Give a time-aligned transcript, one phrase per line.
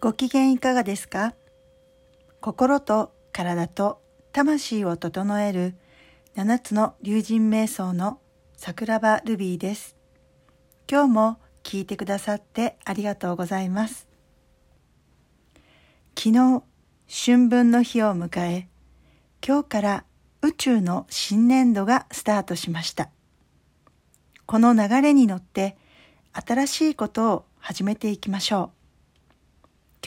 [0.00, 1.34] ご機嫌いかがですか？
[2.40, 4.00] 心と体と
[4.30, 5.74] 魂を整える
[6.36, 8.20] 七つの竜神瞑想の
[8.56, 9.96] 桜庭ルビーです。
[10.88, 14.06] 今日も聞いてくださってありがとうございます。
[16.16, 16.62] 昨日、
[17.08, 18.68] 春分の日を迎え、
[19.44, 20.04] 今日から
[20.42, 23.10] 宇宙の新年度がスタートしました。
[24.46, 25.76] この流れに乗って
[26.32, 28.77] 新しいことを始めていきましょう。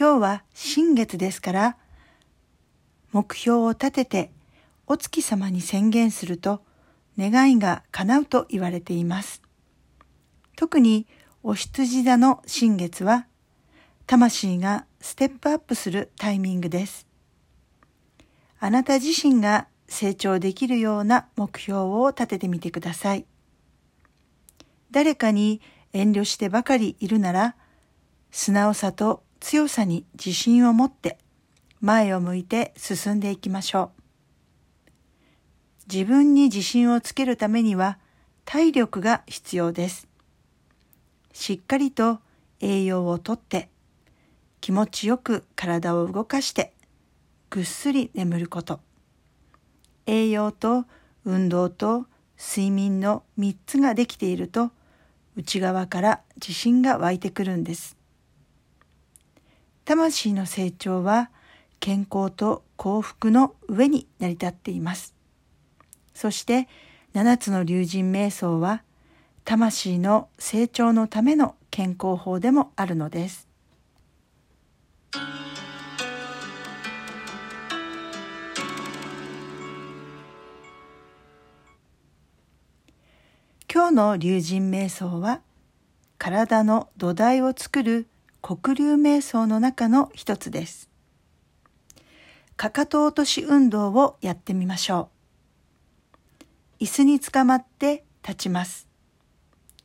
[0.01, 1.77] 今日は新月ですから、
[3.11, 4.31] 目標を立てて
[4.87, 6.63] お月様に宣言すると
[7.19, 9.43] 願いが叶うと言われています。
[10.55, 11.05] 特に
[11.43, 13.27] お羊座の新月は
[14.07, 17.05] 魂がステップアップするタイミングです。
[18.59, 23.27] あなた自身が成長できるような目標を立ててみてください。
[24.89, 25.61] 誰かに
[25.93, 27.55] 遠慮してばかりいるなら、
[28.31, 31.17] 素直さと強さに自信を持って
[31.81, 34.91] 前を向いて進んでいきましょう。
[35.91, 37.97] 自分に自信をつけるためには
[38.45, 40.07] 体力が必要です。
[41.33, 42.19] しっかりと
[42.61, 43.67] 栄養をとって
[44.61, 46.73] 気持ちよく体を動かして
[47.49, 48.79] ぐっすり眠ること。
[50.05, 50.85] 栄養と
[51.25, 52.05] 運動と
[52.37, 54.69] 睡眠の3つができていると
[55.35, 58.00] 内側から自信が湧いてくるんです。
[59.91, 61.31] 魂の成長は
[61.81, 65.13] 健康と幸福の上に成り立っています。
[66.13, 66.69] そして
[67.11, 68.83] 七つの竜神瞑想は
[69.43, 73.49] 魂の成長のための健康法でもあるのです。
[83.69, 85.41] 今日の竜神瞑想は
[86.17, 88.07] 体の土台を作る
[88.41, 90.89] 黒竜瞑想の中の一つです。
[92.57, 95.09] かかと落とし運動をやってみましょ
[96.79, 96.83] う。
[96.83, 98.87] 椅子につかまって立ちます。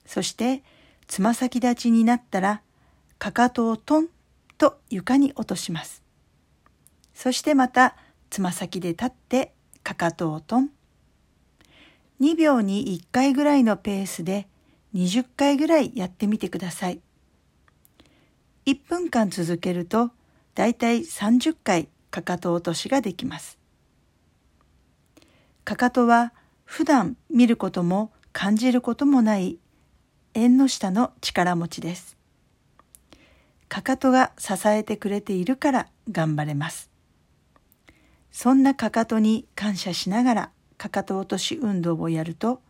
[0.06, 0.62] そして
[1.06, 2.62] つま先立ちになったら
[3.18, 4.08] かかとをトン
[4.58, 6.02] と床に落とします。
[7.14, 7.96] そしてまた
[8.30, 10.70] つま先で立ってかかとをトン。
[12.20, 14.48] 2秒に1回ぐらいのペースで
[14.94, 17.00] 20回ぐらいやってみてください。
[18.66, 20.10] 1分間続けると
[20.56, 23.58] だいたい30回かかと落としができます。
[25.62, 26.32] かかとは
[26.64, 29.58] 普段見ることも感じることもない
[30.34, 32.16] 縁の下の力持ちです。
[33.68, 36.90] かかとが支えてくれているから頑張れます。
[38.32, 42.60] そんなかかとに感謝しながらかかと落とし運動をやると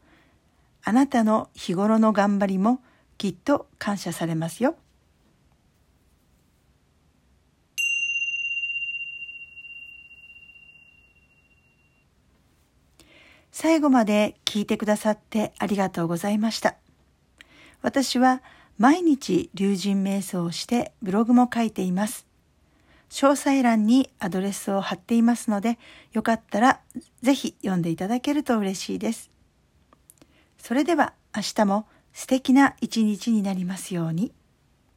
[0.85, 2.81] あなたの日頃の頑張りも
[3.17, 4.77] きっと感謝されますよ。
[13.59, 16.75] 最後まで聞いてくださってありがとうございました。
[17.81, 18.43] 私は
[18.77, 22.27] 毎日龍神瞑想をしてブログも書いています。
[23.09, 25.79] 詳細欄にアドレスを貼っていますので、
[26.13, 26.81] よかったら
[27.23, 29.31] ぜひ読んでいただけると嬉しいです。
[30.59, 34.33] それでは明日も素敵な一日になりますように。